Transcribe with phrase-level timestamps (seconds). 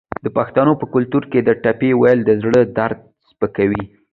[0.23, 3.83] د پښتنو په کلتور کې د ټپې ویل د زړه درد سپکوي.